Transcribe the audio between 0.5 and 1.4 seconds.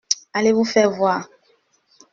vous faire voir.